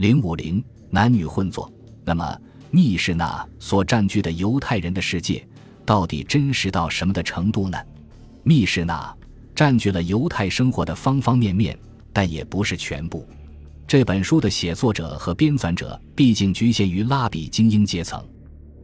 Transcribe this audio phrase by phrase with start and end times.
[0.00, 1.70] 零五零男女混作。
[2.06, 5.46] 那么，密室那所占据的犹太人的世界，
[5.84, 7.76] 到底真实到什么的程度呢？
[8.42, 9.14] 密室那
[9.54, 11.78] 占据了犹太生活的方方面面，
[12.14, 13.28] 但也不是全部。
[13.86, 18.26] 这本书的写作者和编纂者毕竟局限于拉比精英阶层，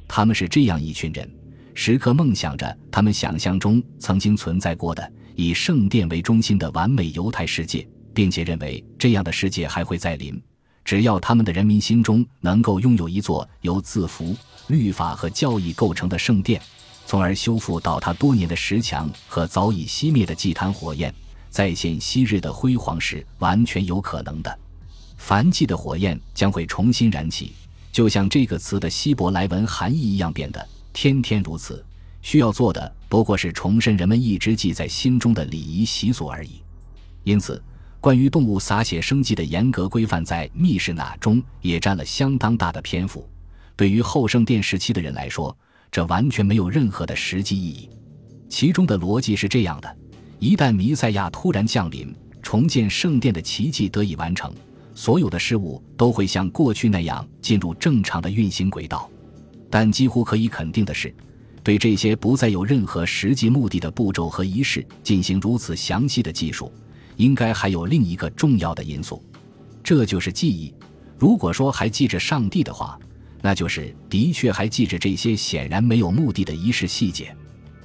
[0.06, 1.26] 他们是这样一群人，
[1.72, 10.38] 时刻梦想着他们想象中曾经存在过的以圣殿为中心的完美犹太世界，并且认为这样的世界还会再临，
[10.86, 14.36] 只要他们的人民心中能够拥有一座由字符、
[14.68, 16.62] 律法和教义构成的圣殿，
[17.04, 21.12] 从而修复倒塌多年的石墙和早已熄灭的祭坛火焰，
[21.50, 24.58] 再现昔日的辉煌时，完全有可能的。
[25.16, 27.52] 梵祭的火焰将会重新燃起，
[27.90, 31.84] 就像这个词的希伯来文含义一样变得天天如此。
[32.22, 36.60] 需要做的不过是重申人们一直记在心中的礼仪习俗而已。
[37.24, 37.60] 因此，
[38.06, 43.28] 关于动物洒血生祭的严格规范在密室那中也占了相当大的篇幅。
[43.74, 45.58] 对于后圣殿时期的人来说，
[45.90, 47.90] 这完全没有任何的实际意义。
[48.48, 49.96] 其中的逻辑是这样的：
[50.38, 54.54] 一旦弥赛亚突然降临，重建圣殿的奇迹得以完成。
[54.94, 59.10] 所有的事物都会像过去那样进入正常的运行轨道，
[59.68, 61.12] 但几乎可以肯定的是，
[61.64, 66.72] 对这些不再有任何实际目的的步骤和仪式进行如此详细的技术，
[67.16, 69.22] 应该还有另一个重要的因素，
[69.82, 70.72] 这就是记忆。
[71.18, 72.98] 如果说还记着上帝的话，
[73.42, 77.34] 那就是的确还记着这些显然没有目的的仪式细节。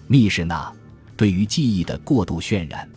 [0.08, 0.72] 密室那
[1.16, 2.88] 对于记忆的过度渲染。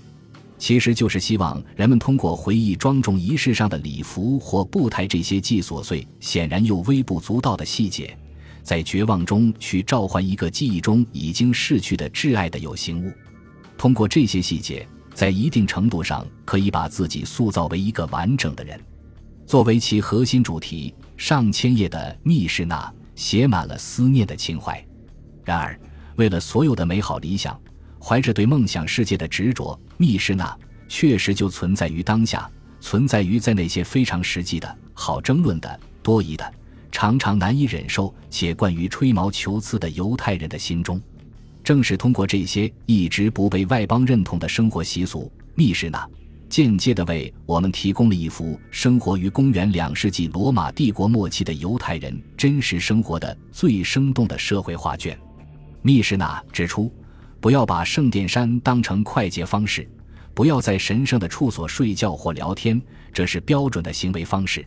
[0.57, 8.17] 其实就是希望人们通过回忆庄重仪式上的礼服或步态这些既琐碎、显然又微不足道的细节，
[8.63, 13.13] 在绝望中去召唤一个记忆中已经逝去的挚爱的有形物。
[13.77, 18.79] 通过这些细节，在一定程度上可以把自己塑造为一个完整的人。
[19.47, 24.85] 作为其核心主题，上千页的密室那写满了思念的情怀。
[25.45, 25.79] 然而，
[26.17, 27.59] 为了所有的美好理想。
[28.07, 30.55] 怀着对梦想世界的执着，密室那
[30.89, 36.53] 确实就存在于当下，存在于在那些非常实际的、好争论的、多疑的、
[36.93, 41.01] 常常难以忍受且惯于吹毛求疵的犹太人的心中。
[41.65, 46.09] 正是通过这些一直不被外邦认同的生活习俗，密室那
[46.49, 55.19] 间接地为我们提供了一幅生活于公元两世纪罗马帝国末期的犹太人真实生活的最生动的社会画卷。
[55.83, 56.93] 密室那指出。
[57.41, 59.87] 不要把圣殿山当成快捷方式，
[60.33, 62.81] 不要在神圣的处所睡觉或聊天，
[63.13, 64.67] 这是标准的行为方式。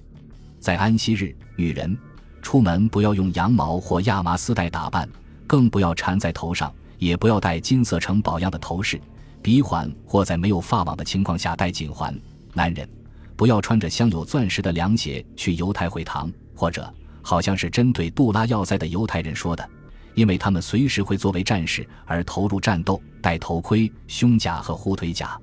[0.59, 1.97] 在安息日，女人
[2.39, 5.09] 出门不要用羊毛或亚麻丝带打扮，
[5.47, 8.99] 更不要缠在头上，也不要戴金色城堡样的头饰、
[9.41, 12.17] 鼻环，或在没有发网的情况下戴颈环。
[12.53, 12.87] 男人
[13.35, 16.91] 不要穿着镶有钻石的凉鞋去犹太会堂，或者
[17.21, 19.69] 好像是针对杜拉要塞的犹太人说的。
[20.15, 25.39] 因为他们随时会作为战士而投入战斗，戴头盔、胸甲和护腿甲。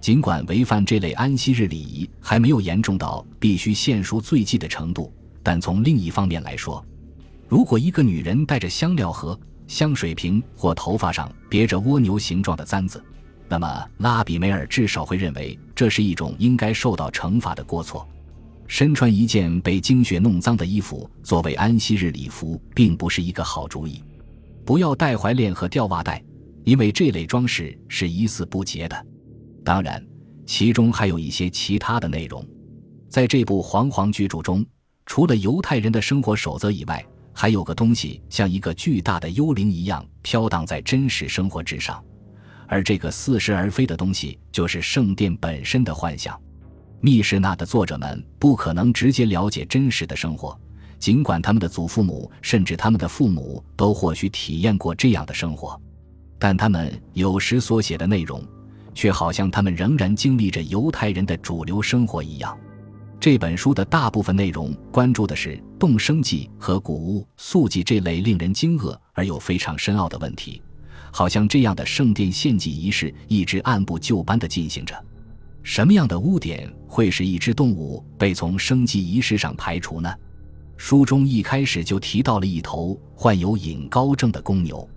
[0.00, 6.84] 尽管违反这类安息日礼仪还没有严重到必须献赎罪祭的程度，但从另一方面来说，
[7.46, 13.00] 如果一个女人带着香料盒、香水瓶或头发上别着蜗牛形状的簪子，
[13.48, 18.08] 那么拉比梅尔至少会认为这是一种应该受到惩罚的过错。
[18.66, 24.02] 身穿一件被精血弄脏的衣服作为安息日礼服，并不是一个好主意。
[24.64, 26.22] 不要戴怀链和吊袜带，
[26.64, 29.06] 因为这类装饰是疑似不洁的。
[29.64, 30.04] 当然，
[30.44, 32.46] 其中还有一些其他的内容。
[33.08, 34.64] 在这部煌煌巨著中，
[35.06, 37.02] 除了犹太人的生活守则以外，
[37.40, 42.02] 还有个东西像一个巨大的幽灵一样飘荡在真实生活之上，
[42.66, 46.36] 而这个似是而非的东西，就是圣殿本身的幻想。
[47.00, 50.60] 密室那的作者们不可能直接了解真实的生活，
[50.98, 55.80] 尽管他们的祖父母甚至他们的父母都或许体验过这样的生活，
[56.40, 58.42] 但他们有时所写的内容，
[58.92, 62.58] 却好像他们仍然经历着犹太人的主流生活一样。
[63.20, 70.62] 这本书的大部分内容关注的是动生祭和谷物素祭这类令人惊愕而又非常深奥的问题，
[71.12, 74.94] 好像这样的圣殿献祭仪式一直按部就班地进行着。
[75.64, 80.14] 什么样的污点会使一只动物被从生祭仪式上排除呢？
[80.76, 84.88] 书中一开始就提到了一头患有隐高症的公牛。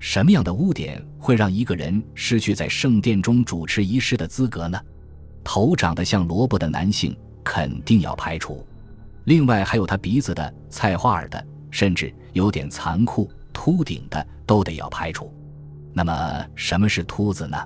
[0.00, 4.80] 什么样的污点会让一个人失去在圣殿中主持仪式的资格呢？
[5.44, 8.66] 头长得像萝卜的男性肯定要排除。
[9.24, 15.32] 另外还有他鼻子的、菜花耳的，甚至有点残酷、秃顶的，都得要排除。
[15.92, 17.56] 那么什么是秃子呢？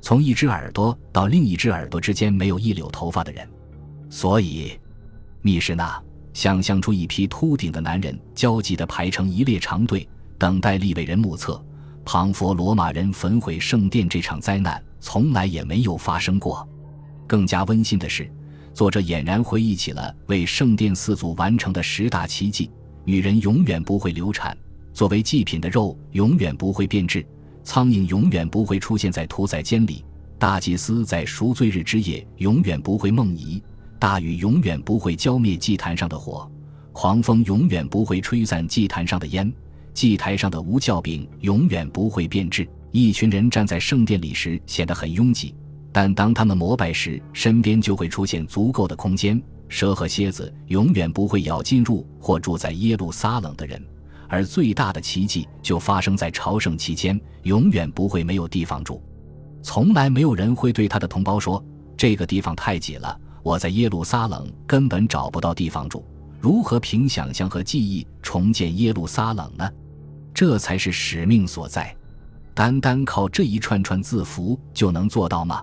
[0.00, 3.48] 从一只耳朵到另一只耳朵之间没有一绺头发的人，
[4.10, 4.78] 所以
[5.40, 5.98] 密室那，
[6.34, 10.06] 想象出一批秃顶的男人焦急地排成一列长队，
[10.38, 11.62] 等待立伟人目测
[12.04, 16.68] 庞佛罗马人焚毁圣殿这场灾难，从来也没有发生过。
[17.26, 18.30] 更加温馨的是，
[18.74, 22.68] 作者俨然回忆起了为圣殿四祖完成的十大奇迹：
[23.04, 24.56] 女人永远不会流产，
[24.92, 27.24] 作为祭品的肉永远不会变质，
[27.62, 30.04] 苍蝇永远不会出现在屠宰间里，
[30.40, 33.62] 大祭司在赎罪日之夜永远不会梦遗。
[33.96, 36.50] 大雨永远不会浇灭祭坛上的火，
[36.92, 39.50] 狂风永远不会吹散祭坛上的烟，
[39.94, 42.68] 祭台上的无酵饼永远不会变质。
[42.90, 45.54] 一群人站在圣殿里时显得很拥挤，
[45.94, 49.40] 但当他们膜拜时，身边就会出现足够的空间。
[49.68, 53.80] 蛇和蝎子永远不会咬进入或住在耶路撒冷的人，
[54.28, 59.00] 而最大的奇迹就发生在朝圣期间，永远不会没有地方住。
[59.62, 61.64] 从来没有人会对他的同胞说
[61.96, 66.04] ：“这个地方太挤了。”我在耶路撒冷根本找不到地方住，
[66.40, 69.70] 如何凭想象和记忆重建耶路撒冷呢？
[70.34, 71.94] 这才是使命所在。
[72.52, 75.62] 单单靠这一串串字符就能做到吗？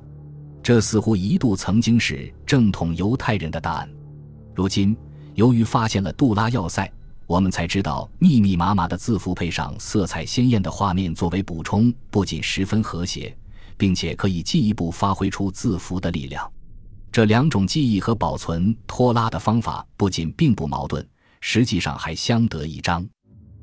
[0.63, 3.89] 这似乎一度曾经是正统犹太人的答案。
[4.53, 4.95] 如今，
[5.33, 6.91] 由于发现了杜拉要塞，
[7.25, 13.35] 我们才知道密密麻麻的字符配上色彩鲜艳的画面作为补充，不仅十分和谐，
[13.77, 16.51] 并且可以进一步发挥出字符的力量。
[17.11, 21.05] 这两种记忆和保存拖拉的方法不仅并不矛盾，
[21.39, 23.05] 实际上还相得益彰。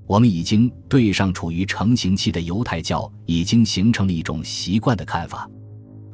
[0.06, 5.48] 我们已经对上处于成型期的犹太教已经形成了一种习惯的看法，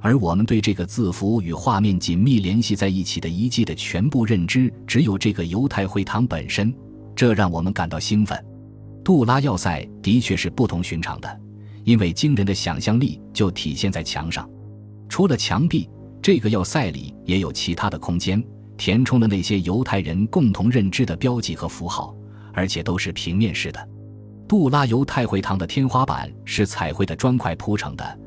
[0.04, 6.70] 而我们对这个字符与画面紧密联系在一起的遗迹的全部认知，只有这个犹太会堂本身。
[7.16, 8.38] 这让我们感到兴奋。
[9.02, 11.40] 杜拉要塞的确是不同寻常的，
[11.84, 14.46] 因为惊人的想象力就体现在墙上，
[15.08, 15.88] 除了墙壁。
[16.20, 18.44] 这个要塞里也有其他的空间，
[18.76, 22.14] 填充了那些犹太人共同认知的标记和符号，
[22.52, 23.88] 而且都是平面式的。
[24.46, 28.18] 杜拉犹太会堂的天花板是彩绘的砖块铺成的，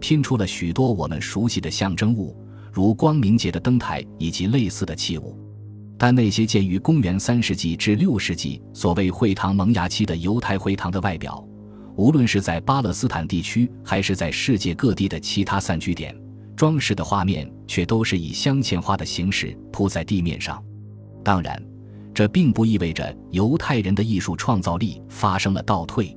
[0.00, 2.36] 拼出了许多我们熟悉的象征物，
[2.72, 5.38] 如光明节的灯台以及类似的器物。
[5.98, 11.42] 但那些建于公元三世纪至六世纪所谓会堂萌芽期的犹太会堂的外表，
[11.96, 16.14] 无论是在巴勒斯坦地区还是在世界各地的其他散居点。
[16.54, 20.62] 装饰的画面却都是以镶嵌花的形式铺在地面上，
[21.22, 21.62] 当然，
[22.14, 26.16] 这并不意味着犹太人的艺术创造力发生了倒退。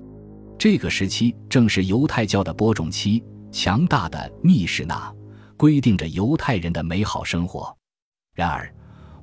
[0.58, 5.14] 这个时期正是犹太教的播种期，强大的密室那
[5.58, 7.76] 规定着犹太人的美好生活。
[8.34, 8.74] 然而，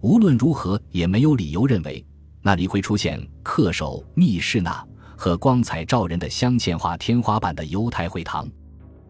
[0.00, 2.04] 无论如何，也没有理由认为
[2.42, 4.86] 那里会出现恪守密室那
[5.16, 8.48] 和光彩照人的镶嵌画天花板的犹太会堂。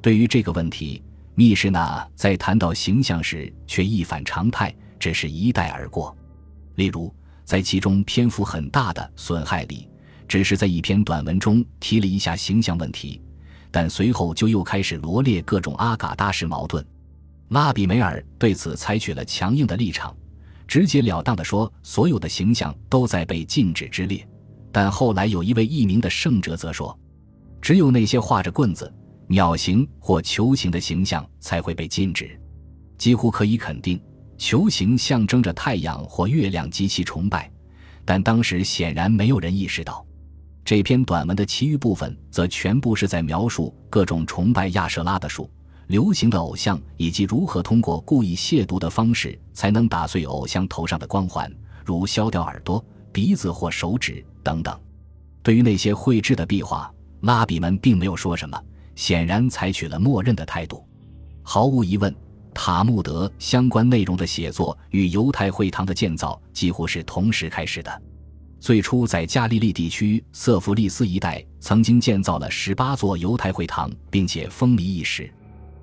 [0.00, 1.02] 对于这个问题，
[1.34, 6.16] 密室那在谈到形象时却一反常态，只是一带而过。
[6.76, 7.12] 例如，
[7.44, 9.88] 在其中篇幅很大的损害里，
[10.28, 13.20] 只是在一篇短文中提了一下形象问题，
[13.76, 16.82] 但随后就又开始罗列各种阿嘎达式矛盾。
[17.48, 20.16] 拉比梅尔对此采取了强硬的立场，
[20.66, 24.26] 直截了当地说，所有的形象都在被禁止之列。
[24.72, 26.98] 但后来有一位匿名的圣者则说，
[27.60, 28.90] 只有那些画着棍子。
[29.26, 32.40] 鸟形或球形的形象才会被禁止。
[32.96, 34.02] 几乎可以肯定，
[34.38, 37.52] 球形象征着太阳或月亮及其崇拜，
[38.06, 40.05] 但当时显然没有人意识到。
[40.66, 45.48] 这篇短文的其余部分则全部是在描述各种崇拜亚舍拉的术、
[45.86, 51.48] 流行的偶像，以及如何通过故意亵渎的方式才能打碎偶像头上的光环，
[51.84, 54.76] 如削掉耳朵、鼻子或手指等等。
[55.40, 58.60] 对于那些绘制的壁画，拉比们并没有说什么。
[58.96, 60.84] 显然采取了默认的态度。
[61.42, 62.12] 毫无疑问，
[62.52, 68.02] 塔木德相关内容的写作与犹太会堂的建造几乎是同时开始的。
[68.58, 75.32] 最初在加利利地区瑟弗利斯一带曾经建造了十八座犹太会堂，并且风靡一时。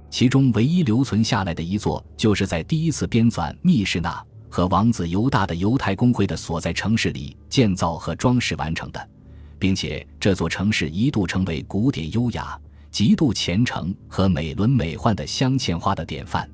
[0.10, 9.10] 其中唯一留存下来的一座，就是在第一次编纂密室那和王子犹大的犹太公会的所在城市里建造和装饰完成的，
[9.58, 12.60] 并且这座城市一度成为古典优雅。
[12.92, 16.48] 极度虔诚和美轮美奂的镶嵌花的典范，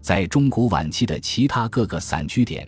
[0.00, 2.66] 在中古晚期的其他各个散居点，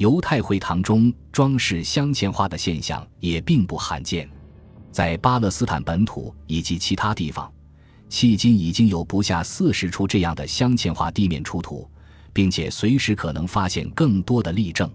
[0.00, 4.26] 犹太会堂中装饰镶嵌花的现象也并不罕见。
[4.90, 7.52] 在巴勒斯坦本土以及其他地方，
[8.08, 11.86] 迄今已经有不下四十处这样的镶嵌花地面出土，
[12.32, 14.90] 并且随时可能发现更多的例证。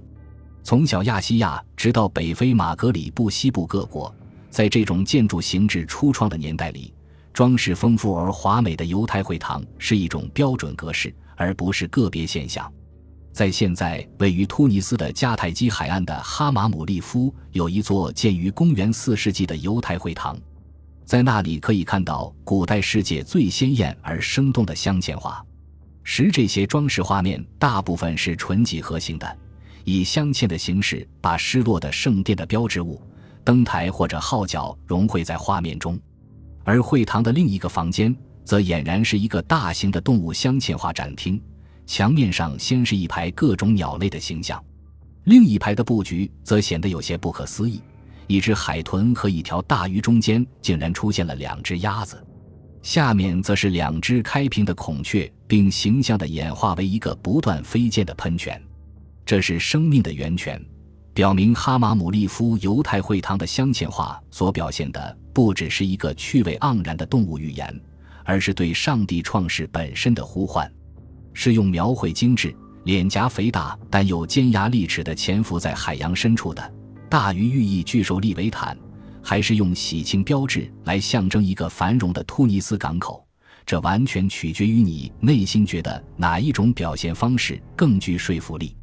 [0.63, 4.11] 从小亚细亚直到北非马格里布西部各国，
[4.49, 6.91] 在这种建筑形制初创的年代里。
[7.31, 12.73] 装饰丰富而华美的犹太会堂是一种标准格式，而不是个别现象。
[13.35, 20.39] 在现在位于突尼斯的迦太基海岸的哈马姆利夫，有一座建于公元四世纪的犹太会堂，
[21.03, 25.45] 在那里可以看到古代世界最鲜艳而生动的镶嵌画。
[26.01, 29.37] 十这些装饰画面大部分是纯几何形的，
[29.83, 33.01] 以镶嵌的形式把失落的圣殿的标志物、
[33.43, 35.99] 灯台或者号角融汇在画面中。
[36.63, 38.15] 而会堂的另一个房间，
[38.45, 41.37] 则俨然是一个大型的动物镶嵌画展厅，
[41.85, 44.63] 墙面上先是一排各种鸟类的形象，
[45.25, 47.81] 另一排的布局则显得有些不可思议：
[48.27, 52.21] 一只海豚和一条大鱼中间竟然出现了两只鸭子。
[52.81, 58.61] 下面则是两只开屏的孔雀，并形象地演化为一个不断飞溅的喷泉，
[59.25, 60.63] 这是生命的源泉，
[61.11, 67.81] 表明哈马姆利夫犹太会堂的镶嵌画所表现的不只是一个趣味盎然的动物语言，
[68.23, 70.71] 而是对上帝创世本身的呼唤，
[71.35, 76.73] 是用描绘精致、脸颊肥大但又尖牙利齿的潜伏在海洋深处的
[77.07, 78.75] 大鱼寓意巨兽利维坦。
[79.27, 83.25] 还是用喜庆标志来象征一个繁荣的突尼斯港口，
[83.65, 88.75] 这完全取决于你内心觉得哪一种表现方式更具说服力。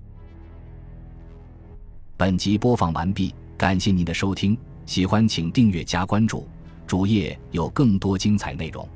[2.17, 6.49] 本集播放完毕，感谢您的收听，喜欢请订阅加关注，
[6.89, 8.89] 主页有更多精彩内容。